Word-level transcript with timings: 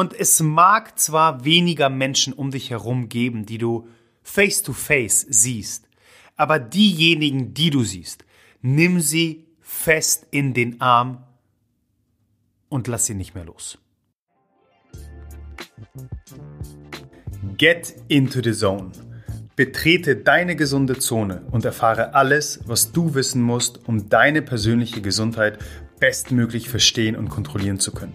Und 0.00 0.18
es 0.18 0.40
mag 0.40 0.98
zwar 0.98 1.44
weniger 1.44 1.90
Menschen 1.90 2.32
um 2.32 2.50
dich 2.50 2.70
herum 2.70 3.10
geben, 3.10 3.44
die 3.44 3.58
du 3.58 3.86
face 4.22 4.62
to 4.62 4.72
face 4.72 5.26
siehst, 5.28 5.90
aber 6.36 6.58
diejenigen, 6.58 7.52
die 7.52 7.68
du 7.68 7.84
siehst, 7.84 8.24
nimm 8.62 9.00
sie 9.00 9.46
fest 9.60 10.26
in 10.30 10.54
den 10.54 10.80
Arm 10.80 11.22
und 12.70 12.88
lass 12.88 13.04
sie 13.04 13.14
nicht 13.14 13.34
mehr 13.34 13.44
los. 13.44 13.76
Get 17.58 17.94
into 18.08 18.40
the 18.42 18.54
zone. 18.54 18.92
Betrete 19.54 20.16
deine 20.16 20.56
gesunde 20.56 20.98
Zone 20.98 21.42
und 21.50 21.66
erfahre 21.66 22.14
alles, 22.14 22.60
was 22.64 22.92
du 22.92 23.12
wissen 23.12 23.42
musst, 23.42 23.86
um 23.86 24.08
deine 24.08 24.40
persönliche 24.40 25.02
Gesundheit 25.02 25.58
bestmöglich 25.98 26.70
verstehen 26.70 27.16
und 27.16 27.28
kontrollieren 27.28 27.78
zu 27.78 27.92
können. 27.92 28.14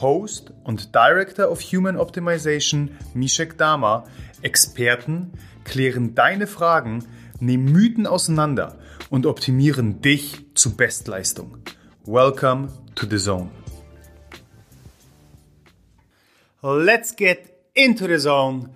Host 0.00 0.52
und 0.64 0.94
Director 0.94 1.50
of 1.50 1.60
Human 1.60 1.96
Optimization 1.96 2.90
Mishek 3.14 3.58
Dama, 3.58 4.04
Experten, 4.42 5.32
klären 5.64 6.14
deine 6.14 6.46
Fragen, 6.46 7.04
nehmen 7.40 7.72
Mythen 7.72 8.06
auseinander 8.06 8.78
und 9.10 9.26
optimieren 9.26 10.00
dich 10.00 10.44
zu 10.54 10.76
Bestleistung. 10.76 11.58
Welcome 12.04 12.68
to 12.94 13.06
the 13.08 13.18
Zone. 13.18 13.50
Let's 16.62 17.16
get 17.16 17.50
into 17.74 18.06
the 18.06 18.18
Zone 18.18 18.70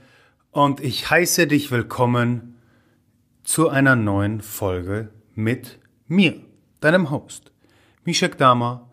und 0.51 0.81
ich 0.81 1.11
heiße 1.11 1.47
dich 1.47 1.71
willkommen 1.71 2.59
zu 3.43 3.69
einer 3.69 3.97
neuen 3.97 4.41
Folge 4.41 5.11
mit 5.35 5.79
mir, 6.07 6.41
deinem 6.81 7.11
Host, 7.11 7.53
Mishek 8.05 8.39
Dama, 8.39 8.91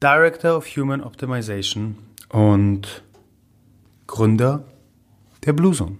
Director 0.00 0.56
of 0.56 0.76
Human 0.76 1.02
Optimization 1.02 1.98
und 2.28 3.02
Gründer 4.06 4.62
der 5.44 5.52
Blue 5.52 5.74
Zone. 5.74 5.98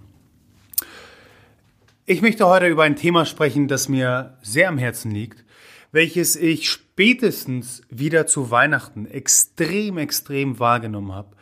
Ich 2.05 2.21
möchte 2.21 2.47
heute 2.47 2.67
über 2.67 2.83
ein 2.83 2.95
Thema 2.95 3.25
sprechen, 3.25 3.67
das 3.67 3.89
mir 3.89 4.37
sehr 4.41 4.69
am 4.69 4.77
Herzen 4.77 5.11
liegt, 5.11 5.43
welches 5.91 6.37
ich 6.37 6.69
spätestens 6.69 7.81
wieder 7.89 8.25
zu 8.25 8.51
Weihnachten 8.51 9.05
extrem, 9.05 9.97
extrem 9.97 10.59
wahrgenommen 10.59 11.11
habe. 11.11 11.35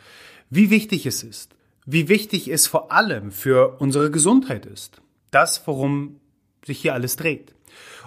Wie 0.50 0.70
wichtig 0.70 1.06
es 1.06 1.22
ist, 1.22 1.54
wie 1.86 2.08
wichtig 2.08 2.48
es 2.48 2.66
vor 2.66 2.90
allem 2.90 3.30
für 3.30 3.76
unsere 3.78 4.10
Gesundheit 4.10 4.66
ist. 4.66 5.00
Das, 5.30 5.64
worum 5.68 6.18
sich 6.66 6.80
hier 6.80 6.94
alles 6.94 7.14
dreht. 7.14 7.54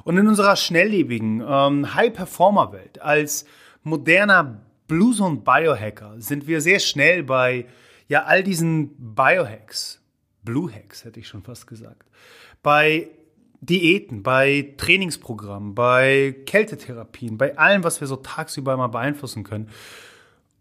Und 0.03 0.17
in 0.17 0.27
unserer 0.27 0.57
schnelllebigen 0.57 1.41
ähm, 1.47 1.95
High-Performer-Welt 1.95 3.01
als 3.01 3.45
moderner 3.83 4.61
Blues- 4.87 5.19
und 5.19 5.43
Biohacker 5.43 6.15
sind 6.19 6.47
wir 6.47 6.61
sehr 6.61 6.79
schnell 6.79 7.23
bei 7.23 7.65
ja 8.07 8.23
all 8.23 8.43
diesen 8.43 8.95
Biohacks, 9.15 10.01
Blue 10.43 10.71
Hacks 10.73 11.05
hätte 11.05 11.19
ich 11.19 11.27
schon 11.27 11.43
fast 11.43 11.67
gesagt, 11.67 12.09
bei 12.63 13.09
Diäten, 13.61 14.23
bei 14.23 14.73
Trainingsprogrammen, 14.77 15.75
bei 15.75 16.35
Kältetherapien, 16.45 17.37
bei 17.37 17.57
allem, 17.57 17.83
was 17.83 18.01
wir 18.01 18.07
so 18.07 18.15
tagsüber 18.15 18.75
mal 18.75 18.87
beeinflussen 18.87 19.43
können. 19.43 19.69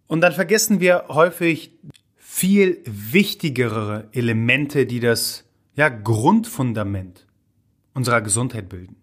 Und 0.07 0.21
dann 0.21 0.33
vergessen 0.33 0.81
wir 0.81 1.07
häufig 1.09 1.73
viel 2.17 2.83
wichtigere 2.85 4.09
Elemente, 4.13 4.85
die 4.85 5.01
das 5.01 5.45
ja, 5.75 5.89
Grundfundament 5.89 7.27
unserer 7.95 8.21
Gesundheit 8.21 8.69
bilden. 8.69 8.97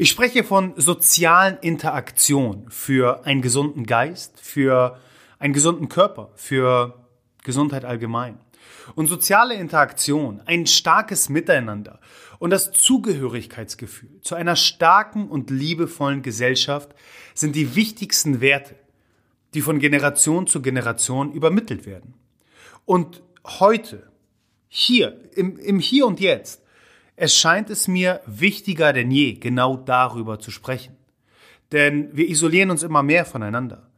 Ich 0.00 0.10
spreche 0.10 0.44
von 0.44 0.74
sozialen 0.76 1.58
Interaktion 1.58 2.66
für 2.70 3.24
einen 3.26 3.42
gesunden 3.42 3.84
Geist, 3.84 4.40
für 4.40 5.00
einen 5.40 5.52
gesunden 5.52 5.88
Körper, 5.88 6.30
für 6.36 7.04
Gesundheit 7.42 7.84
allgemein. 7.84 8.38
Und 8.94 9.08
soziale 9.08 9.54
Interaktion, 9.54 10.40
ein 10.46 10.68
starkes 10.68 11.28
Miteinander 11.28 11.98
und 12.38 12.50
das 12.50 12.70
Zugehörigkeitsgefühl 12.70 14.20
zu 14.20 14.36
einer 14.36 14.54
starken 14.54 15.28
und 15.28 15.50
liebevollen 15.50 16.22
Gesellschaft 16.22 16.94
sind 17.34 17.56
die 17.56 17.74
wichtigsten 17.74 18.40
Werte, 18.40 18.76
die 19.54 19.62
von 19.62 19.80
Generation 19.80 20.46
zu 20.46 20.62
Generation 20.62 21.32
übermittelt 21.32 21.86
werden. 21.86 22.14
Und 22.84 23.20
heute, 23.44 24.12
hier, 24.68 25.18
im, 25.34 25.58
im 25.58 25.80
Hier 25.80 26.06
und 26.06 26.20
Jetzt, 26.20 26.62
es 27.20 27.34
scheint 27.34 27.68
es 27.68 27.88
mir 27.88 28.20
wichtiger 28.26 28.92
denn 28.92 29.10
je, 29.10 29.34
genau 29.34 29.76
darüber 29.76 30.38
zu 30.38 30.52
sprechen. 30.52 30.96
Denn 31.72 32.16
wir 32.16 32.28
isolieren 32.28 32.70
uns 32.70 32.84
immer 32.84 33.02
mehr 33.02 33.24
voneinander. 33.24 33.90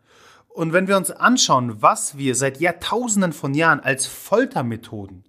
Und 0.48 0.72
wenn 0.72 0.88
wir 0.88 0.97
uns 0.97 1.10
anschauen, 1.10 1.82
was 1.82 2.16
wir 2.16 2.34
seit 2.34 2.60
Jahrtausenden 2.60 3.32
von 3.32 3.54
Jahren 3.54 3.80
als 3.80 4.06
Foltermethoden 4.06 5.25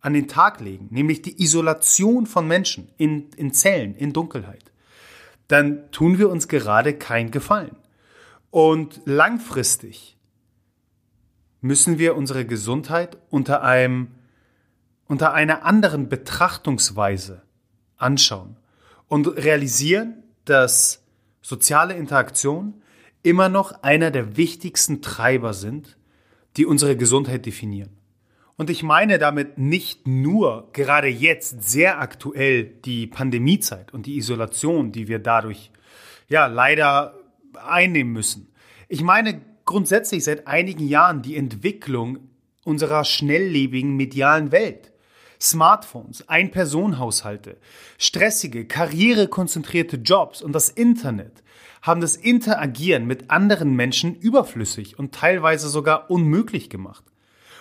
an 0.00 0.14
den 0.14 0.28
Tag 0.28 0.60
legen, 0.60 0.86
nämlich 0.90 1.20
die 1.20 1.42
Isolation 1.42 2.26
von 2.26 2.46
Menschen 2.46 2.90
in, 2.96 3.30
in 3.36 3.52
Zellen, 3.52 3.96
in 3.96 4.12
Dunkelheit, 4.12 4.72
dann 5.48 5.90
tun 5.90 6.18
wir 6.18 6.30
uns 6.30 6.46
gerade 6.46 6.94
keinen 6.94 7.32
Gefallen. 7.32 7.76
Und 8.50 9.02
langfristig 9.04 10.16
müssen 11.60 11.98
wir 11.98 12.16
unsere 12.16 12.46
Gesundheit 12.46 13.18
unter 13.30 13.62
einem 13.62 14.12
unter 15.10 15.34
einer 15.34 15.64
anderen 15.64 16.08
Betrachtungsweise 16.08 17.42
anschauen 17.96 18.54
und 19.08 19.26
realisieren, 19.26 20.22
dass 20.44 21.02
soziale 21.42 21.94
Interaktion 21.94 22.80
immer 23.24 23.48
noch 23.48 23.82
einer 23.82 24.12
der 24.12 24.36
wichtigsten 24.36 25.02
Treiber 25.02 25.52
sind, 25.52 25.96
die 26.56 26.64
unsere 26.64 26.96
Gesundheit 26.96 27.44
definieren. 27.44 27.90
Und 28.56 28.70
ich 28.70 28.84
meine 28.84 29.18
damit 29.18 29.58
nicht 29.58 30.06
nur 30.06 30.68
gerade 30.72 31.08
jetzt 31.08 31.68
sehr 31.68 32.00
aktuell 32.00 32.62
die 32.62 33.08
Pandemiezeit 33.08 33.92
und 33.92 34.06
die 34.06 34.16
Isolation, 34.16 34.92
die 34.92 35.08
wir 35.08 35.18
dadurch 35.18 35.72
ja 36.28 36.46
leider 36.46 37.18
einnehmen 37.54 38.12
müssen. 38.12 38.52
Ich 38.86 39.02
meine 39.02 39.40
grundsätzlich 39.64 40.22
seit 40.22 40.46
einigen 40.46 40.86
Jahren 40.86 41.20
die 41.20 41.34
Entwicklung 41.34 42.30
unserer 42.62 43.04
schnelllebigen 43.04 43.96
medialen 43.96 44.52
Welt. 44.52 44.90
Smartphones, 45.40 46.28
Ein-Personen-Haushalte, 46.28 47.56
stressige, 47.98 48.66
karrierekonzentrierte 48.66 49.96
Jobs 49.96 50.42
und 50.42 50.52
das 50.52 50.68
Internet 50.68 51.42
haben 51.82 52.00
das 52.00 52.16
Interagieren 52.16 53.06
mit 53.06 53.30
anderen 53.30 53.74
Menschen 53.74 54.14
überflüssig 54.14 54.98
und 54.98 55.14
teilweise 55.14 55.68
sogar 55.68 56.10
unmöglich 56.10 56.68
gemacht. 56.68 57.04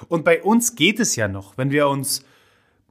Und 0.08 0.26
bei 0.26 0.42
uns 0.44 0.76
geht 0.76 1.00
es 1.00 1.16
ja 1.16 1.28
noch, 1.28 1.58
wenn 1.58 1.72
wir 1.72 1.88
uns 1.88 2.24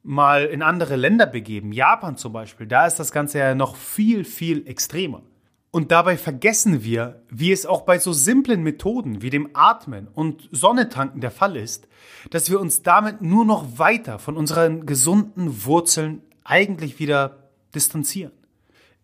mal 0.03 0.47
in 0.47 0.62
andere 0.62 0.97
Länder 0.97 1.26
begeben, 1.26 1.72
Japan 1.72 2.16
zum 2.16 2.32
Beispiel, 2.32 2.66
da 2.66 2.87
ist 2.87 2.97
das 2.97 3.12
Ganze 3.12 3.38
ja 3.38 3.55
noch 3.55 3.76
viel, 3.76 4.25
viel 4.25 4.66
extremer. 4.66 5.22
Und 5.71 5.91
dabei 5.93 6.17
vergessen 6.17 6.83
wir, 6.83 7.23
wie 7.29 7.53
es 7.53 7.67
auch 7.67 7.83
bei 7.83 7.99
so 7.99 8.12
simplen 8.12 8.62
Methoden 8.62 9.21
wie 9.21 9.31
dem 9.31 9.51
Atmen 9.53 10.09
und 10.09 10.49
Sonnetanken 10.51 11.21
der 11.21 11.31
Fall 11.31 11.56
ist, 11.56 11.89
dass 12.31 12.51
wir 12.51 12.59
uns 12.59 12.83
damit 12.83 13.21
nur 13.21 13.45
noch 13.45 13.79
weiter 13.79 14.19
von 14.19 14.37
unseren 14.37 14.87
gesunden 14.87 15.65
Wurzeln 15.65 16.23
eigentlich 16.43 16.99
wieder 16.99 17.50
distanzieren. 17.75 18.32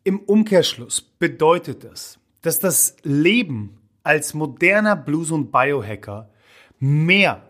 Im 0.05 0.21
Umkehrschluss 0.21 1.03
bedeutet 1.03 1.85
das, 1.85 2.19
dass 2.41 2.61
das 2.61 2.97
Leben 3.03 3.79
als 4.03 4.33
moderner 4.33 4.97
Blues- 4.97 5.31
und 5.31 5.53
Biohacker 5.53 6.31
mehr 6.79 7.43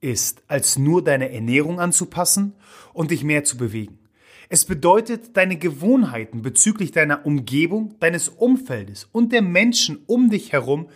ist, 0.00 0.42
als 0.48 0.78
nur 0.78 1.04
deine 1.04 1.32
Ernährung 1.32 1.80
anzupassen 1.80 2.54
und 2.92 3.10
dich 3.10 3.24
mehr 3.24 3.44
zu 3.44 3.56
bewegen. 3.56 3.98
Es 4.48 4.64
bedeutet, 4.64 5.36
deine 5.36 5.56
Gewohnheiten 5.56 6.42
bezüglich 6.42 6.92
deiner 6.92 7.26
Umgebung, 7.26 7.94
deines 7.98 8.28
Umfeldes 8.28 9.08
und 9.10 9.32
der 9.32 9.42
Menschen 9.42 9.98
um 10.06 10.30
dich 10.30 10.52
herum 10.52 10.88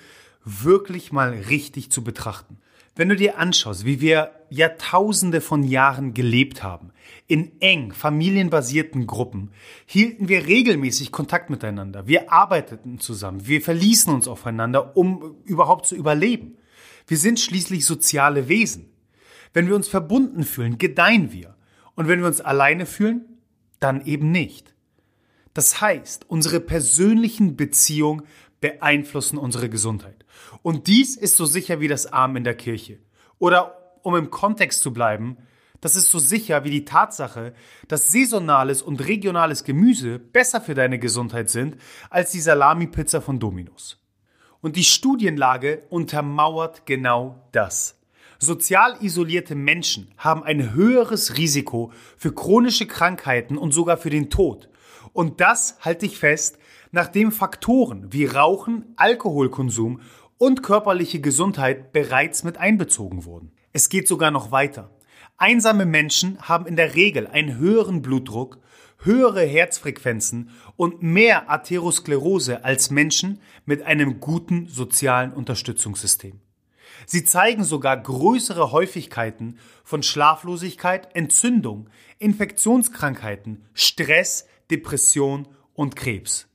wirklich 0.45 1.13
mal 1.13 1.31
richtig 1.49 1.91
zu 1.91 2.05
betrachten. 2.05 2.59
Wenn 2.97 3.09
du 3.09 3.17
dir 3.17 3.39
anschaust, 3.39 3.85
wie 3.85 4.01
wir 4.01 4.33
Jahrtausende 4.51 5.41
von 5.41 5.63
Jahren 5.63 6.13
gelebt 6.13 6.63
haben, 6.63 6.91
in 7.29 7.53
eng 7.61 7.93
familienbasierten 7.93 9.07
Gruppen, 9.07 9.53
hielten 9.87 10.29
wir 10.29 10.47
regelmäßig 10.47 11.13
Kontakt 11.13 11.51
miteinander. 11.51 12.07
Wir 12.09 12.33
arbeiteten 12.33 12.99
zusammen. 12.99 13.47
Wir 13.47 13.63
verließen 13.63 14.13
uns 14.13 14.29
aufeinander, 14.29 14.97
um 14.97 15.37
überhaupt 15.45 15.87
zu 15.87 15.95
überleben. 15.95 16.57
Wir 17.07 17.17
sind 17.17 17.41
schließlich 17.41 17.87
soziale 17.87 18.49
Wesen. 18.49 18.91
Wenn 19.53 19.69
wir 19.69 19.77
uns 19.77 19.89
verbunden 19.89 20.45
fühlen, 20.45 20.79
gedeihen 20.79 21.33
wir. 21.33 21.57
Und 21.95 22.09
wenn 22.09 22.21
wir 22.21 22.27
uns 22.27 22.41
alleine 22.41 22.87
fühlen, 22.87 23.25
dann 23.81 24.05
eben 24.07 24.31
nicht. 24.31 24.75
Das 25.55 25.81
heißt, 25.81 26.27
unsere 26.29 26.61
persönlichen 26.61 27.57
Beziehungen 27.57 28.23
beeinflussen 28.61 29.39
unsere 29.39 29.69
Gesundheit. 29.69 30.25
Und 30.63 30.87
dies 30.87 31.17
ist 31.17 31.37
so 31.37 31.47
sicher 31.47 31.81
wie 31.81 31.89
das 31.89 32.13
Arm 32.13 32.37
in 32.37 32.45
der 32.45 32.55
Kirche. 32.55 32.99
Oder 33.39 33.99
um 34.03 34.15
im 34.17 34.31
Kontext 34.31 34.83
zu 34.83 34.93
bleiben, 34.93 35.39
das 35.81 35.97
ist 35.97 36.11
so 36.11 36.19
sicher 36.19 36.65
wie 36.65 36.71
die 36.71 36.85
Tatsache, 36.85 37.55
dass 37.89 38.09
saisonales 38.09 38.83
und 38.83 39.07
regionales 39.07 39.65
Gemüse 39.65 40.19
besser 40.19 40.61
für 40.61 40.75
deine 40.75 40.99
Gesundheit 40.99 41.49
sind 41.49 41.77
als 42.11 42.33
die 42.33 42.41
Salami-Pizza 42.41 43.23
von 43.23 43.41
Domino's. 43.41 43.99
Und 44.61 44.77
die 44.77 44.85
Studienlage 44.85 45.87
untermauert 45.89 46.85
genau 46.85 47.49
das. 47.53 48.00
Sozial 48.43 48.97
isolierte 49.03 49.55
Menschen 49.55 50.15
haben 50.17 50.43
ein 50.43 50.73
höheres 50.73 51.37
Risiko 51.37 51.93
für 52.17 52.35
chronische 52.35 52.87
Krankheiten 52.87 53.59
und 53.59 53.73
sogar 53.73 53.99
für 53.99 54.09
den 54.09 54.31
Tod. 54.31 54.71
Und 55.13 55.43
das 55.43 55.77
halte 55.81 56.07
ich 56.07 56.19
fest, 56.19 56.57
nachdem 56.91 57.33
Faktoren 57.33 58.11
wie 58.15 58.25
Rauchen, 58.25 58.95
Alkoholkonsum 58.97 60.01
und 60.39 60.63
körperliche 60.63 61.21
Gesundheit 61.21 61.93
bereits 61.93 62.43
mit 62.43 62.57
einbezogen 62.57 63.27
wurden. 63.27 63.53
Es 63.75 63.91
geht 63.91 64.09
sogar 64.09 64.31
noch 64.31 64.51
weiter. 64.51 64.91
Einsame 65.37 65.85
Menschen 65.85 66.41
haben 66.41 66.65
in 66.67 66.77
der 66.77 66.95
Regel 66.95 67.27
einen 67.27 67.59
höheren 67.59 68.01
Blutdruck, 68.01 68.59
höhere 69.01 69.43
Herzfrequenzen 69.45 70.49
und 70.77 71.03
mehr 71.03 71.51
Atherosklerose 71.51 72.65
als 72.65 72.91
Menschen 72.91 73.43
mit 73.67 73.83
einem 73.83 74.19
guten 74.19 74.67
sozialen 74.67 75.35
Unterstützungssystem. 75.35 76.41
Sie 77.07 77.25
zeigen 77.25 77.65
sogar 77.65 77.97
größere 77.97 78.73
Häufigkeiten 78.73 79.59
von 79.85 80.03
Schlaflosigkeit, 80.03 81.15
Entzündung, 81.15 81.89
Infektionskrankheiten, 82.19 83.65
Stress, 83.75 84.47
Depression 84.71 85.49
und 85.75 85.97
Krebs. 85.97 86.47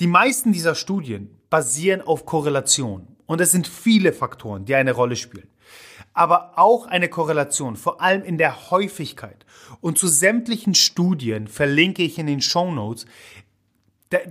Die 0.00 0.06
meisten 0.06 0.52
dieser 0.52 0.74
Studien 0.74 1.36
basieren 1.50 2.00
auf 2.00 2.24
Korrelation 2.24 3.08
und 3.26 3.40
es 3.40 3.50
sind 3.50 3.68
viele 3.68 4.12
Faktoren, 4.12 4.64
die 4.64 4.74
eine 4.74 4.92
Rolle 4.92 5.16
spielen. 5.16 5.48
Aber 6.12 6.58
auch 6.58 6.86
eine 6.86 7.08
Korrelation, 7.08 7.76
vor 7.76 8.00
allem 8.00 8.24
in 8.24 8.38
der 8.38 8.70
Häufigkeit. 8.70 9.46
Und 9.80 9.98
zu 9.98 10.08
sämtlichen 10.08 10.74
Studien 10.74 11.46
verlinke 11.46 12.02
ich 12.02 12.18
in 12.18 12.26
den 12.26 12.40
Show 12.40 12.72
Notes. 12.72 13.06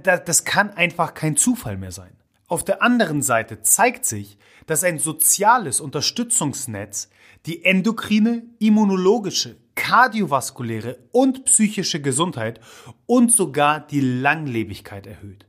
Das 0.04 0.44
kann 0.44 0.72
einfach 0.72 1.14
kein 1.14 1.38
Zufall 1.38 1.78
mehr 1.78 1.92
sein. 1.92 2.19
Auf 2.50 2.66
der 2.66 2.82
anderen 2.82 3.22
Seite 3.22 3.62
zeigt 3.62 4.06
sich, 4.06 4.38
dass 4.66 4.84
ein 4.84 4.98
soziales 4.98 5.80
Unterstützungsnetz 5.80 7.10
die 7.46 7.64
endokrine, 7.64 8.44
immunologische, 8.58 9.58
kardiovaskuläre 9.76 10.98
und 11.12 11.46
psychische 11.46 12.02
Gesundheit 12.02 12.60
und 13.06 13.32
sogar 13.32 13.80
die 13.80 14.02
Langlebigkeit 14.02 15.06
erhöht. 15.06 15.46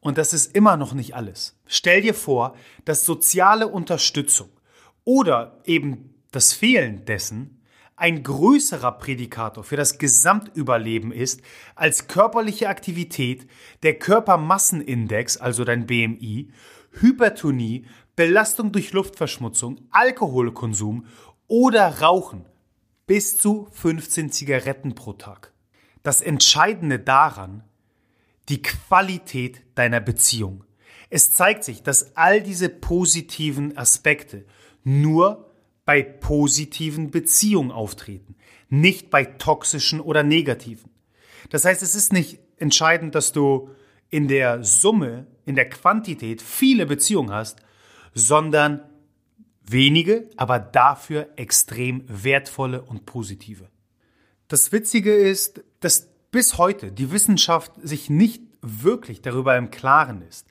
Und 0.00 0.18
das 0.18 0.32
ist 0.32 0.54
immer 0.54 0.76
noch 0.76 0.94
nicht 0.94 1.16
alles. 1.16 1.58
Stell 1.66 2.00
dir 2.00 2.14
vor, 2.14 2.54
dass 2.84 3.04
soziale 3.04 3.66
Unterstützung 3.66 4.48
oder 5.04 5.60
eben 5.64 6.14
das 6.30 6.52
Fehlen 6.52 7.04
dessen 7.06 7.60
ein 7.96 8.22
größerer 8.22 8.92
Prädikator 8.92 9.64
für 9.64 9.76
das 9.76 9.98
Gesamtüberleben 9.98 11.12
ist 11.12 11.40
als 11.74 12.08
körperliche 12.08 12.68
Aktivität, 12.68 13.48
der 13.82 13.98
Körpermassenindex, 13.98 15.38
also 15.38 15.64
dein 15.64 15.86
BMI, 15.86 16.50
Hypertonie, 16.92 17.86
Belastung 18.14 18.72
durch 18.72 18.92
Luftverschmutzung, 18.92 19.80
Alkoholkonsum 19.90 21.06
oder 21.48 22.00
Rauchen 22.00 22.44
bis 23.06 23.38
zu 23.38 23.68
15 23.72 24.30
Zigaretten 24.30 24.94
pro 24.94 25.14
Tag. 25.14 25.52
Das 26.02 26.20
Entscheidende 26.20 26.98
daran, 26.98 27.64
die 28.48 28.62
Qualität 28.62 29.62
deiner 29.74 30.00
Beziehung. 30.00 30.64
Es 31.08 31.32
zeigt 31.32 31.64
sich, 31.64 31.82
dass 31.82 32.16
all 32.16 32.42
diese 32.42 32.68
positiven 32.68 33.76
Aspekte 33.76 34.44
nur 34.84 35.45
bei 35.86 36.02
positiven 36.02 37.10
Beziehungen 37.10 37.70
auftreten, 37.70 38.34
nicht 38.68 39.08
bei 39.08 39.24
toxischen 39.24 40.00
oder 40.00 40.22
negativen. 40.22 40.90
Das 41.48 41.64
heißt, 41.64 41.82
es 41.82 41.94
ist 41.94 42.12
nicht 42.12 42.40
entscheidend, 42.58 43.14
dass 43.14 43.32
du 43.32 43.70
in 44.10 44.28
der 44.28 44.62
Summe, 44.64 45.26
in 45.46 45.54
der 45.54 45.70
Quantität 45.70 46.42
viele 46.42 46.84
Beziehungen 46.86 47.32
hast, 47.32 47.60
sondern 48.12 48.82
wenige, 49.62 50.28
aber 50.36 50.58
dafür 50.58 51.28
extrem 51.36 52.04
wertvolle 52.08 52.82
und 52.82 53.06
positive. 53.06 53.68
Das 54.48 54.72
Witzige 54.72 55.14
ist, 55.14 55.62
dass 55.80 56.08
bis 56.30 56.58
heute 56.58 56.92
die 56.92 57.12
Wissenschaft 57.12 57.72
sich 57.82 58.10
nicht 58.10 58.42
wirklich 58.60 59.22
darüber 59.22 59.56
im 59.56 59.70
Klaren 59.70 60.22
ist, 60.22 60.46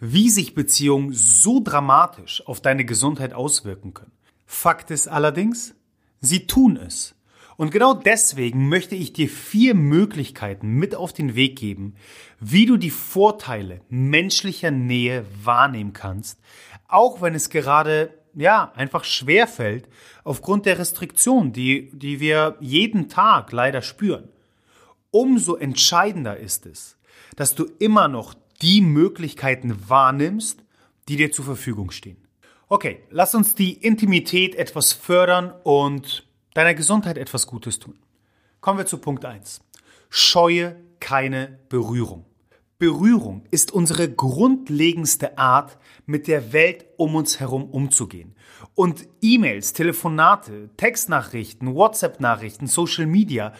wie 0.00 0.30
sich 0.30 0.54
Beziehungen 0.54 1.12
so 1.12 1.60
dramatisch 1.62 2.46
auf 2.46 2.60
deine 2.60 2.84
Gesundheit 2.84 3.34
auswirken 3.34 3.94
können. 3.94 4.12
Fakt 4.50 4.90
ist 4.90 5.08
allerdings, 5.08 5.74
sie 6.20 6.46
tun 6.46 6.78
es. 6.78 7.14
Und 7.58 7.70
genau 7.70 7.92
deswegen 7.92 8.68
möchte 8.68 8.94
ich 8.94 9.12
dir 9.12 9.28
vier 9.28 9.74
Möglichkeiten 9.74 10.70
mit 10.70 10.94
auf 10.94 11.12
den 11.12 11.34
Weg 11.34 11.56
geben, 11.56 11.94
wie 12.40 12.64
du 12.64 12.78
die 12.78 12.90
Vorteile 12.90 13.82
menschlicher 13.90 14.70
Nähe 14.70 15.26
wahrnehmen 15.44 15.92
kannst, 15.92 16.40
auch 16.88 17.20
wenn 17.20 17.34
es 17.34 17.50
gerade 17.50 18.14
ja, 18.34 18.72
einfach 18.74 19.04
schwer 19.04 19.48
fällt 19.48 19.88
aufgrund 20.24 20.64
der 20.64 20.78
Restriktionen, 20.78 21.52
die, 21.52 21.90
die 21.92 22.18
wir 22.18 22.56
jeden 22.60 23.08
Tag 23.08 23.52
leider 23.52 23.82
spüren. 23.82 24.28
Umso 25.10 25.56
entscheidender 25.56 26.38
ist 26.38 26.64
es, 26.64 26.96
dass 27.36 27.54
du 27.54 27.66
immer 27.78 28.08
noch 28.08 28.34
die 28.62 28.80
Möglichkeiten 28.80 29.88
wahrnimmst, 29.88 30.64
die 31.08 31.16
dir 31.16 31.32
zur 31.32 31.44
Verfügung 31.44 31.90
stehen. 31.90 32.27
Okay, 32.70 32.98
lass 33.08 33.34
uns 33.34 33.54
die 33.54 33.72
Intimität 33.72 34.54
etwas 34.54 34.92
fördern 34.92 35.54
und 35.62 36.28
deiner 36.52 36.74
Gesundheit 36.74 37.16
etwas 37.16 37.46
Gutes 37.46 37.78
tun. 37.78 37.98
Kommen 38.60 38.76
wir 38.76 38.84
zu 38.84 38.98
Punkt 38.98 39.24
1. 39.24 39.62
Scheue 40.10 40.76
keine 41.00 41.60
Berührung. 41.70 42.26
Berührung 42.78 43.44
ist 43.50 43.72
unsere 43.72 44.12
grundlegendste 44.12 45.38
Art, 45.38 45.78
mit 46.04 46.28
der 46.28 46.52
Welt 46.52 46.84
um 46.98 47.14
uns 47.14 47.40
herum 47.40 47.64
umzugehen. 47.64 48.34
Und 48.74 49.08
E-Mails, 49.22 49.72
Telefonate, 49.72 50.68
Textnachrichten, 50.76 51.74
WhatsApp-Nachrichten, 51.74 52.66
Social 52.66 53.06
Media 53.06 53.54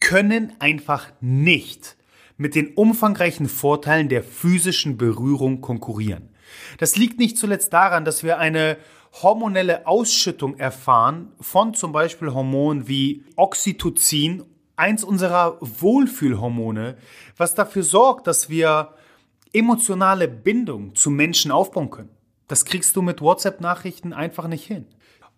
können 0.00 0.54
einfach 0.58 1.12
nicht 1.20 1.98
mit 2.38 2.54
den 2.54 2.68
umfangreichen 2.74 3.48
Vorteilen 3.48 4.08
der 4.08 4.22
physischen 4.22 4.96
Berührung 4.96 5.60
konkurrieren. 5.60 6.30
Das 6.78 6.96
liegt 6.96 7.18
nicht 7.18 7.38
zuletzt 7.38 7.72
daran, 7.72 8.04
dass 8.04 8.22
wir 8.22 8.38
eine 8.38 8.76
hormonelle 9.22 9.86
Ausschüttung 9.86 10.58
erfahren 10.58 11.32
von 11.40 11.74
zum 11.74 11.92
Beispiel 11.92 12.32
Hormonen 12.34 12.88
wie 12.88 13.24
Oxytocin, 13.36 14.44
eins 14.76 15.04
unserer 15.04 15.56
Wohlfühlhormone, 15.60 16.96
was 17.36 17.54
dafür 17.54 17.84
sorgt, 17.84 18.26
dass 18.26 18.48
wir 18.48 18.94
emotionale 19.52 20.26
Bindung 20.26 20.94
zu 20.96 21.10
Menschen 21.10 21.52
aufbauen 21.52 21.90
können. 21.90 22.10
Das 22.48 22.64
kriegst 22.64 22.96
du 22.96 23.02
mit 23.02 23.20
WhatsApp-Nachrichten 23.20 24.12
einfach 24.12 24.48
nicht 24.48 24.66
hin. 24.66 24.86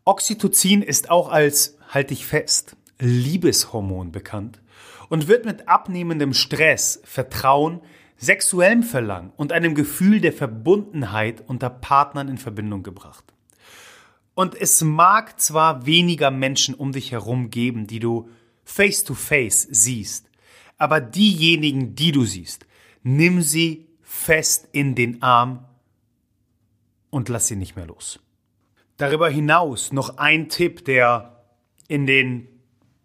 Oxytocin 0.05 0.83
ist 0.83 1.11
auch 1.11 1.29
als, 1.29 1.77
halt 1.89 2.11
dich 2.11 2.25
fest, 2.27 2.77
Liebeshormon 2.99 4.11
bekannt 4.11 4.63
und 5.09 5.29
wird 5.29 5.45
mit 5.45 5.69
abnehmendem 5.69 6.33
Stress, 6.33 7.01
Vertrauen, 7.05 7.81
sexuellem 8.18 8.82
Verlangen 8.82 9.32
und 9.37 9.52
einem 9.52 9.75
Gefühl 9.75 10.20
der 10.20 10.32
Verbundenheit 10.32 11.42
unter 11.46 11.70
Partnern 11.70 12.28
in 12.28 12.38
Verbindung 12.38 12.82
gebracht. 12.82 13.25
Und 14.35 14.54
es 14.54 14.82
mag 14.82 15.40
zwar 15.40 15.87
weniger 15.87 16.30
Menschen 16.30 16.75
um 16.75 16.92
dich 16.92 17.12
herum 17.12 17.50
geben, 17.50 17.87
die 17.87 18.00
du 18.00 18.28
face 18.64 19.04
to 19.04 19.14
face 19.14 19.62
siehst, 19.70 20.28
aber 20.76 21.00
diejenigen, 21.00 21.94
die 21.94 22.12
du 22.12 22.25
siehst, 22.25 22.66
nimm 23.02 23.40
sie 23.40 23.87
fest 24.02 24.68
in 24.73 24.94
den 24.94 25.23
Arm 25.23 25.64
und 27.11 27.28
lass 27.28 27.46
sie 27.46 27.56
nicht 27.56 27.76
mehr 27.76 27.87
los. 27.87 28.20
Darüber 28.96 29.28
hinaus 29.28 29.92
noch 29.92 30.18
ein 30.18 30.49
Tipp, 30.49 30.85
der 30.85 31.44
in 31.88 32.06
den 32.06 32.49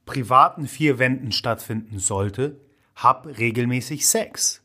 privaten 0.06 0.68
vier 0.68 1.00
Wänden 1.00 1.32
stattfinden 1.32 2.00
sollte, 2.00 2.60
hab 2.96 3.26
regelmäßig 3.26 4.08
Sex. 4.08 4.62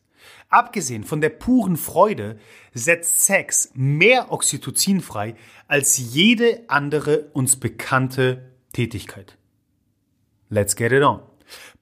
Abgesehen 0.49 1.05
von 1.05 1.21
der 1.21 1.31
puren 1.31 1.77
Freude 1.77 2.39
setzt 2.73 3.25
Sex 3.25 3.71
mehr 3.75 4.33
Oxytocin 4.33 5.01
frei 5.01 5.35
als 5.67 5.99
jede 5.99 6.65
andere 6.69 7.31
uns 7.33 7.57
bekannte 7.57 8.53
Tätigkeit. 8.73 9.37
Let's 10.49 10.77
get 10.77 10.93
it 10.93 11.03
on. 11.03 11.23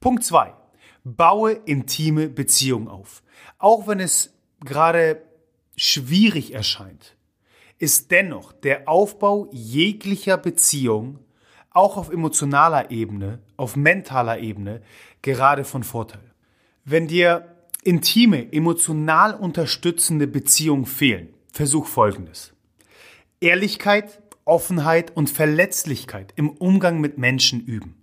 Punkt 0.00 0.24
zwei: 0.24 0.54
Baue 1.04 1.52
intime 1.52 2.28
Beziehungen 2.28 2.88
auf. 2.88 3.22
Auch 3.58 3.86
wenn 3.86 4.00
es 4.00 4.32
gerade 4.64 5.22
schwierig 5.76 6.54
erscheint, 6.54 7.16
ist 7.78 8.10
dennoch 8.10 8.52
der 8.52 8.88
Aufbau 8.88 9.48
jeglicher 9.52 10.38
Beziehung 10.38 11.18
auch 11.70 11.96
auf 11.96 12.10
emotionaler 12.10 12.90
Ebene, 12.90 13.40
auf 13.56 13.76
mentaler 13.76 14.38
Ebene 14.38 14.80
gerade 15.22 15.64
von 15.64 15.82
Vorteil. 15.82 16.32
Wenn 16.84 17.08
dir 17.08 17.53
intime, 17.84 18.52
emotional 18.52 19.34
unterstützende 19.34 20.26
Beziehungen 20.26 20.86
fehlen, 20.86 21.28
versuch 21.52 21.86
Folgendes. 21.86 22.52
Ehrlichkeit, 23.40 24.22
Offenheit 24.44 25.16
und 25.16 25.30
Verletzlichkeit 25.30 26.32
im 26.36 26.50
Umgang 26.50 27.00
mit 27.00 27.18
Menschen 27.18 27.60
üben. 27.60 27.96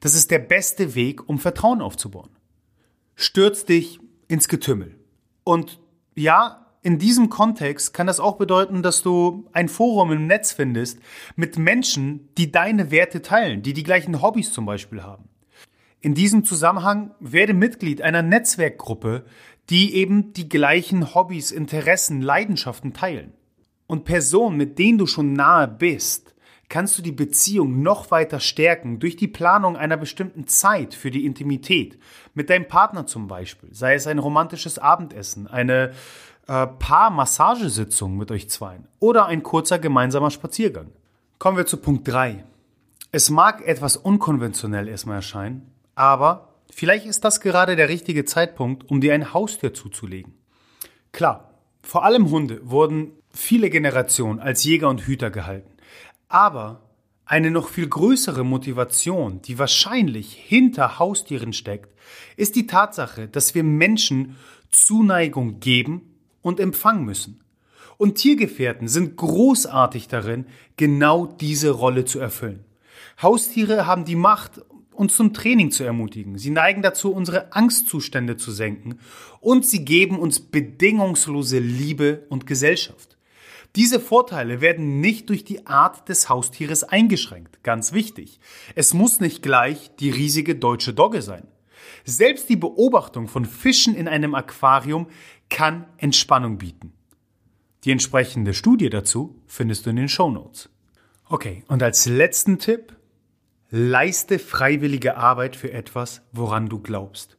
Das 0.00 0.14
ist 0.14 0.30
der 0.30 0.38
beste 0.38 0.94
Weg, 0.94 1.28
um 1.28 1.38
Vertrauen 1.38 1.80
aufzubauen. 1.80 2.30
Stürz 3.14 3.64
dich 3.64 4.00
ins 4.28 4.48
Getümmel. 4.48 4.96
Und 5.44 5.80
ja, 6.14 6.66
in 6.82 6.98
diesem 6.98 7.28
Kontext 7.28 7.92
kann 7.92 8.06
das 8.06 8.20
auch 8.20 8.36
bedeuten, 8.36 8.82
dass 8.82 9.02
du 9.02 9.48
ein 9.52 9.68
Forum 9.68 10.12
im 10.12 10.26
Netz 10.26 10.52
findest 10.52 11.00
mit 11.34 11.58
Menschen, 11.58 12.28
die 12.38 12.52
deine 12.52 12.90
Werte 12.90 13.22
teilen, 13.22 13.62
die 13.62 13.72
die 13.72 13.82
gleichen 13.82 14.22
Hobbys 14.22 14.52
zum 14.52 14.66
Beispiel 14.66 15.02
haben. 15.02 15.28
In 16.00 16.14
diesem 16.14 16.44
Zusammenhang 16.44 17.12
werde 17.18 17.54
Mitglied 17.54 18.02
einer 18.02 18.22
Netzwerkgruppe, 18.22 19.24
die 19.68 19.94
eben 19.94 20.32
die 20.32 20.48
gleichen 20.48 21.14
Hobbys, 21.14 21.50
Interessen, 21.50 22.22
Leidenschaften 22.22 22.92
teilen. 22.92 23.32
Und 23.86 24.04
Personen, 24.04 24.56
mit 24.56 24.78
denen 24.78 24.98
du 24.98 25.06
schon 25.06 25.32
nahe 25.32 25.66
bist, 25.66 26.34
kannst 26.68 26.98
du 26.98 27.02
die 27.02 27.12
Beziehung 27.12 27.82
noch 27.82 28.10
weiter 28.10 28.40
stärken 28.40 29.00
durch 29.00 29.16
die 29.16 29.26
Planung 29.26 29.76
einer 29.76 29.96
bestimmten 29.96 30.46
Zeit 30.46 30.94
für 30.94 31.10
die 31.10 31.24
Intimität. 31.24 31.98
Mit 32.34 32.50
deinem 32.50 32.68
Partner 32.68 33.06
zum 33.06 33.26
Beispiel, 33.26 33.70
sei 33.72 33.94
es 33.94 34.06
ein 34.06 34.18
romantisches 34.18 34.78
Abendessen, 34.78 35.46
eine 35.48 35.92
äh, 36.46 36.66
Paar-Massagesitzung 36.66 38.16
mit 38.16 38.30
euch 38.30 38.50
zweien 38.50 38.86
oder 39.00 39.26
ein 39.26 39.42
kurzer 39.42 39.78
gemeinsamer 39.78 40.30
Spaziergang. 40.30 40.92
Kommen 41.38 41.56
wir 41.56 41.66
zu 41.66 41.78
Punkt 41.78 42.06
3. 42.06 42.44
Es 43.10 43.30
mag 43.30 43.66
etwas 43.66 43.96
unkonventionell 43.96 44.86
erstmal 44.86 45.16
erscheinen, 45.16 45.72
aber 45.98 46.54
vielleicht 46.70 47.06
ist 47.06 47.24
das 47.24 47.40
gerade 47.40 47.74
der 47.74 47.88
richtige 47.88 48.24
Zeitpunkt, 48.24 48.88
um 48.88 49.00
dir 49.00 49.14
ein 49.14 49.34
Haustier 49.34 49.74
zuzulegen. 49.74 50.32
Klar, 51.10 51.52
vor 51.82 52.04
allem 52.04 52.30
Hunde 52.30 52.60
wurden 52.62 53.10
viele 53.32 53.68
Generationen 53.68 54.38
als 54.38 54.62
Jäger 54.62 54.88
und 54.88 55.00
Hüter 55.00 55.30
gehalten. 55.30 55.72
Aber 56.28 56.82
eine 57.24 57.50
noch 57.50 57.68
viel 57.68 57.88
größere 57.88 58.44
Motivation, 58.44 59.42
die 59.42 59.58
wahrscheinlich 59.58 60.32
hinter 60.34 61.00
Haustieren 61.00 61.52
steckt, 61.52 61.92
ist 62.36 62.54
die 62.54 62.68
Tatsache, 62.68 63.26
dass 63.26 63.56
wir 63.56 63.64
Menschen 63.64 64.36
Zuneigung 64.70 65.58
geben 65.58 66.14
und 66.42 66.60
empfangen 66.60 67.04
müssen. 67.04 67.40
Und 67.96 68.14
Tiergefährten 68.14 68.86
sind 68.86 69.16
großartig 69.16 70.06
darin, 70.06 70.46
genau 70.76 71.26
diese 71.26 71.70
Rolle 71.70 72.04
zu 72.04 72.20
erfüllen. 72.20 72.64
Haustiere 73.20 73.86
haben 73.86 74.04
die 74.04 74.14
Macht, 74.14 74.60
uns 74.98 75.16
zum 75.16 75.32
Training 75.32 75.70
zu 75.70 75.84
ermutigen. 75.84 76.38
Sie 76.38 76.50
neigen 76.50 76.82
dazu, 76.82 77.12
unsere 77.12 77.52
Angstzustände 77.52 78.36
zu 78.36 78.50
senken 78.50 78.98
und 79.40 79.64
sie 79.64 79.84
geben 79.84 80.18
uns 80.18 80.40
bedingungslose 80.40 81.58
Liebe 81.58 82.26
und 82.28 82.46
Gesellschaft. 82.46 83.16
Diese 83.76 84.00
Vorteile 84.00 84.60
werden 84.60 85.00
nicht 85.00 85.28
durch 85.28 85.44
die 85.44 85.66
Art 85.66 86.08
des 86.08 86.28
Haustieres 86.28 86.84
eingeschränkt. 86.84 87.62
Ganz 87.62 87.92
wichtig. 87.92 88.40
Es 88.74 88.94
muss 88.94 89.20
nicht 89.20 89.42
gleich 89.42 89.94
die 90.00 90.10
riesige 90.10 90.56
deutsche 90.56 90.94
Dogge 90.94 91.22
sein. 91.22 91.46
Selbst 92.04 92.48
die 92.48 92.56
Beobachtung 92.56 93.28
von 93.28 93.44
Fischen 93.44 93.94
in 93.94 94.08
einem 94.08 94.34
Aquarium 94.34 95.06
kann 95.48 95.86
Entspannung 95.98 96.58
bieten. 96.58 96.92
Die 97.84 97.92
entsprechende 97.92 98.54
Studie 98.54 98.90
dazu 98.90 99.36
findest 99.46 99.86
du 99.86 99.90
in 99.90 99.96
den 99.96 100.08
Show 100.08 100.30
Notes. 100.30 100.70
Okay, 101.28 101.62
und 101.68 101.82
als 101.82 102.06
letzten 102.06 102.58
Tipp, 102.58 102.96
leiste 103.70 104.38
freiwillige 104.38 105.16
Arbeit 105.16 105.56
für 105.56 105.72
etwas, 105.72 106.22
woran 106.32 106.68
du 106.68 106.80
glaubst. 106.80 107.36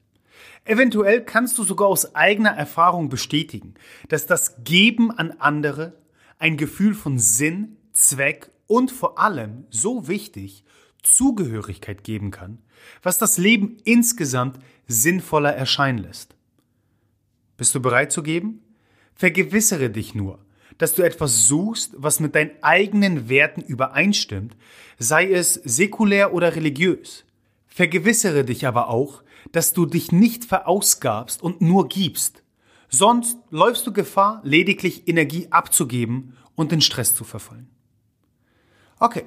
Eventuell 0.65 1.23
kannst 1.23 1.57
du 1.57 1.63
sogar 1.63 1.87
aus 1.87 2.15
eigener 2.15 2.51
Erfahrung 2.51 3.09
bestätigen, 3.09 3.73
dass 4.07 4.27
das 4.27 4.63
Geben 4.63 5.11
an 5.11 5.31
andere 5.39 5.93
ein 6.37 6.57
Gefühl 6.57 6.93
von 6.93 7.17
Sinn, 7.17 7.77
Zweck 7.91 8.51
und 8.67 8.91
vor 8.91 9.19
allem, 9.19 9.65
so 9.71 10.07
wichtig, 10.07 10.63
Zugehörigkeit 11.01 12.03
geben 12.03 12.31
kann, 12.31 12.59
was 13.01 13.17
das 13.17 13.37
Leben 13.37 13.77
insgesamt 13.83 14.59
sinnvoller 14.87 15.53
erscheinen 15.53 15.99
lässt. 15.99 16.35
Bist 17.57 17.73
du 17.73 17.81
bereit 17.81 18.11
zu 18.11 18.23
geben? 18.23 18.61
Vergewissere 19.15 19.89
dich 19.89 20.15
nur, 20.15 20.39
dass 20.79 20.95
du 20.95 21.03
etwas 21.03 21.47
suchst, 21.47 21.93
was 21.95 22.19
mit 22.19 22.33
deinen 22.33 22.51
eigenen 22.63 23.29
Werten 23.29 23.61
übereinstimmt, 23.61 24.57
sei 24.97 25.31
es 25.31 25.53
säkulär 25.53 26.33
oder 26.33 26.55
religiös. 26.55 27.25
Vergewissere 27.67 28.43
dich 28.43 28.65
aber 28.65 28.89
auch, 28.89 29.21
dass 29.51 29.73
du 29.73 29.85
dich 29.85 30.11
nicht 30.11 30.45
verausgabst 30.45 31.43
und 31.43 31.61
nur 31.61 31.87
gibst, 31.87 32.41
Sonst 32.89 33.37
läufst 33.51 33.85
du 33.85 33.93
Gefahr, 33.93 34.41
lediglich 34.43 35.07
Energie 35.07 35.47
abzugeben 35.51 36.35
und 36.55 36.73
in 36.73 36.81
Stress 36.81 37.13
zu 37.13 37.23
verfallen. 37.23 37.69
Okay, 38.99 39.25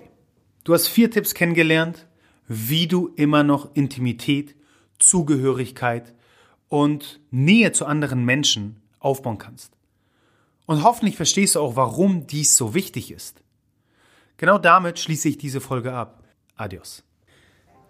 du 0.65 0.75
hast 0.75 0.89
vier 0.89 1.11
Tipps 1.11 1.33
kennengelernt, 1.33 2.09
wie 2.49 2.89
du 2.89 3.09
immer 3.15 3.45
noch 3.45 3.75
Intimität, 3.75 4.57
Zugehörigkeit 4.99 6.13
und 6.69 7.21
Nähe 7.31 7.73
zu 7.73 7.87
anderen 7.87 8.25
Menschen 8.25 8.83
aufbauen 8.99 9.39
kannst. 9.39 9.73
Und 10.67 10.83
hoffentlich 10.83 11.17
verstehst 11.17 11.55
du 11.55 11.61
auch, 11.61 11.77
warum 11.77 12.27
dies 12.27 12.57
so 12.57 12.75
wichtig 12.75 13.11
ist. 13.11 13.43
Genau 14.37 14.59
damit 14.59 14.99
schließe 14.99 15.29
ich 15.29 15.39
diese 15.39 15.61
Folge 15.61 15.93
ab. 15.93 16.25
Adios. 16.57 17.05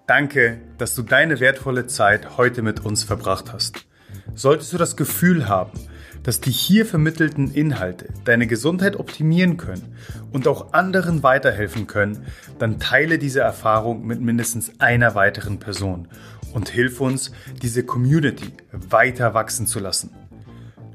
Danke, 0.07 0.61
dass 0.79 0.95
du 0.95 1.03
deine 1.03 1.41
wertvolle 1.41 1.87
Zeit 1.87 2.37
heute 2.37 2.63
mit 2.63 2.85
uns 2.85 3.05
verbracht 3.05 3.53
hast. 3.53 3.87
Solltest 4.35 4.73
du 4.73 4.79
das 4.79 4.97
Gefühl 4.97 5.49
haben, 5.49 5.73
dass 6.23 6.41
die 6.41 6.51
hier 6.51 6.87
vermittelten 6.87 7.53
Inhalte 7.53 8.09
deine 8.25 8.47
Gesundheit 8.47 8.97
optimieren 8.97 9.57
können 9.57 9.97
und 10.33 10.47
auch 10.47 10.73
anderen 10.73 11.23
weiterhelfen 11.23 11.87
können, 11.87 12.27
dann 12.59 12.79
teile 12.79 13.19
diese 13.19 13.41
Erfahrung 13.41 14.07
mit 14.07 14.21
mindestens 14.21 14.81
einer 14.81 15.15
weiteren 15.15 15.59
Person 15.59 16.09
und 16.53 16.69
hilf 16.69 17.01
uns, 17.01 17.33
diese 17.61 17.85
Community 17.85 18.53
weiter 18.73 19.35
wachsen 19.35 19.67
zu 19.67 19.81
lassen. 19.81 20.11